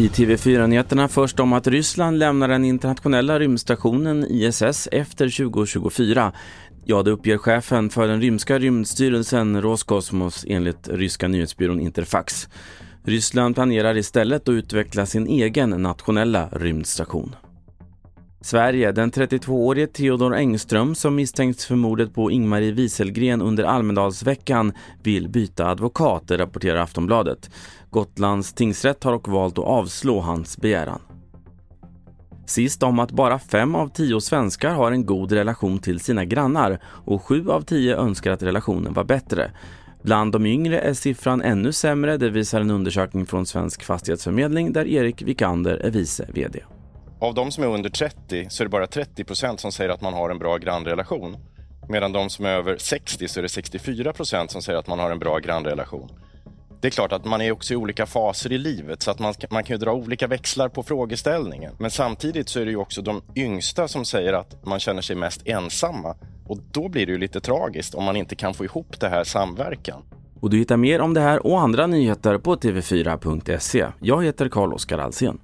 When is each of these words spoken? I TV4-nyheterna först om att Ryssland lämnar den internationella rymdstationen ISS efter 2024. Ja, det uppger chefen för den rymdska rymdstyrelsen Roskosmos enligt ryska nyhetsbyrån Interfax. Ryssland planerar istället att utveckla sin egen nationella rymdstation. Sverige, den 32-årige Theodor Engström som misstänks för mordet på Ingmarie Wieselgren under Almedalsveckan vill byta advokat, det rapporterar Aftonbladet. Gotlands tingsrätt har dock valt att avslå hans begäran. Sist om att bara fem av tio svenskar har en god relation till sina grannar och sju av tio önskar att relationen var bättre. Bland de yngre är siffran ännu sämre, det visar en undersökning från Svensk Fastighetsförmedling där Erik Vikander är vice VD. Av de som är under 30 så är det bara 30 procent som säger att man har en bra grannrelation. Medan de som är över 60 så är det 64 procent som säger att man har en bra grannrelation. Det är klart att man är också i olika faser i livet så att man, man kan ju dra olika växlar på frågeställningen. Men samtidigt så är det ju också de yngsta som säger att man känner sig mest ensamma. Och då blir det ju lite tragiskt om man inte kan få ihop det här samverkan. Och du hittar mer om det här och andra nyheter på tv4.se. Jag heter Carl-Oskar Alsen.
I 0.00 0.08
TV4-nyheterna 0.08 1.08
först 1.08 1.40
om 1.40 1.52
att 1.52 1.66
Ryssland 1.66 2.18
lämnar 2.18 2.48
den 2.48 2.64
internationella 2.64 3.38
rymdstationen 3.38 4.26
ISS 4.28 4.88
efter 4.92 5.38
2024. 5.38 6.32
Ja, 6.84 7.02
det 7.02 7.10
uppger 7.10 7.38
chefen 7.38 7.90
för 7.90 8.08
den 8.08 8.20
rymdska 8.20 8.58
rymdstyrelsen 8.58 9.62
Roskosmos 9.62 10.44
enligt 10.48 10.88
ryska 10.88 11.28
nyhetsbyrån 11.28 11.80
Interfax. 11.80 12.48
Ryssland 13.04 13.54
planerar 13.54 13.96
istället 13.96 14.42
att 14.42 14.52
utveckla 14.52 15.06
sin 15.06 15.26
egen 15.26 15.70
nationella 15.70 16.48
rymdstation. 16.52 17.34
Sverige, 18.42 18.92
den 18.92 19.10
32-årige 19.10 19.86
Theodor 19.86 20.34
Engström 20.34 20.94
som 20.94 21.14
misstänks 21.14 21.66
för 21.66 21.76
mordet 21.76 22.14
på 22.14 22.30
Ingmarie 22.30 22.72
Wieselgren 22.72 23.42
under 23.42 23.64
Almedalsveckan 23.64 24.72
vill 25.02 25.28
byta 25.28 25.66
advokat, 25.66 26.28
det 26.28 26.38
rapporterar 26.38 26.80
Aftonbladet. 26.80 27.50
Gotlands 27.90 28.52
tingsrätt 28.52 29.04
har 29.04 29.12
dock 29.12 29.28
valt 29.28 29.58
att 29.58 29.64
avslå 29.64 30.20
hans 30.20 30.58
begäran. 30.58 31.00
Sist 32.46 32.82
om 32.82 32.98
att 32.98 33.12
bara 33.12 33.38
fem 33.38 33.74
av 33.74 33.88
tio 33.88 34.20
svenskar 34.20 34.70
har 34.70 34.92
en 34.92 35.06
god 35.06 35.32
relation 35.32 35.78
till 35.78 36.00
sina 36.00 36.24
grannar 36.24 36.80
och 36.84 37.22
sju 37.22 37.50
av 37.50 37.60
tio 37.60 37.96
önskar 37.96 38.30
att 38.30 38.42
relationen 38.42 38.92
var 38.92 39.04
bättre. 39.04 39.50
Bland 40.02 40.32
de 40.32 40.46
yngre 40.46 40.80
är 40.80 40.94
siffran 40.94 41.42
ännu 41.42 41.72
sämre, 41.72 42.16
det 42.16 42.30
visar 42.30 42.60
en 42.60 42.70
undersökning 42.70 43.26
från 43.26 43.46
Svensk 43.46 43.84
Fastighetsförmedling 43.84 44.72
där 44.72 44.86
Erik 44.86 45.22
Vikander 45.22 45.74
är 45.74 45.90
vice 45.90 46.26
VD. 46.34 46.60
Av 47.20 47.34
de 47.34 47.50
som 47.50 47.64
är 47.64 47.68
under 47.68 47.90
30 47.90 48.46
så 48.50 48.62
är 48.62 48.64
det 48.64 48.70
bara 48.70 48.86
30 48.86 49.24
procent 49.24 49.60
som 49.60 49.72
säger 49.72 49.90
att 49.90 50.00
man 50.00 50.14
har 50.14 50.30
en 50.30 50.38
bra 50.38 50.56
grannrelation. 50.56 51.36
Medan 51.88 52.12
de 52.12 52.30
som 52.30 52.44
är 52.44 52.50
över 52.50 52.76
60 52.78 53.28
så 53.28 53.40
är 53.40 53.42
det 53.42 53.48
64 53.48 54.12
procent 54.12 54.50
som 54.50 54.62
säger 54.62 54.78
att 54.78 54.86
man 54.86 54.98
har 54.98 55.10
en 55.10 55.18
bra 55.18 55.38
grannrelation. 55.38 56.10
Det 56.80 56.88
är 56.88 56.90
klart 56.90 57.12
att 57.12 57.24
man 57.24 57.40
är 57.40 57.52
också 57.52 57.74
i 57.74 57.76
olika 57.76 58.06
faser 58.06 58.52
i 58.52 58.58
livet 58.58 59.02
så 59.02 59.10
att 59.10 59.18
man, 59.18 59.34
man 59.50 59.64
kan 59.64 59.74
ju 59.74 59.78
dra 59.78 59.92
olika 59.92 60.26
växlar 60.26 60.68
på 60.68 60.82
frågeställningen. 60.82 61.72
Men 61.78 61.90
samtidigt 61.90 62.48
så 62.48 62.60
är 62.60 62.64
det 62.64 62.70
ju 62.70 62.76
också 62.76 63.02
de 63.02 63.22
yngsta 63.36 63.88
som 63.88 64.04
säger 64.04 64.32
att 64.32 64.66
man 64.66 64.80
känner 64.80 65.02
sig 65.02 65.16
mest 65.16 65.42
ensamma. 65.44 66.16
Och 66.46 66.58
då 66.72 66.88
blir 66.88 67.06
det 67.06 67.12
ju 67.12 67.18
lite 67.18 67.40
tragiskt 67.40 67.94
om 67.94 68.04
man 68.04 68.16
inte 68.16 68.36
kan 68.36 68.54
få 68.54 68.64
ihop 68.64 69.00
det 69.00 69.08
här 69.08 69.24
samverkan. 69.24 70.02
Och 70.40 70.50
du 70.50 70.58
hittar 70.58 70.76
mer 70.76 71.00
om 71.00 71.14
det 71.14 71.20
här 71.20 71.46
och 71.46 71.60
andra 71.60 71.86
nyheter 71.86 72.38
på 72.38 72.56
tv4.se. 72.56 73.86
Jag 74.00 74.24
heter 74.24 74.48
Carl-Oskar 74.48 74.98
Alsen. 74.98 75.38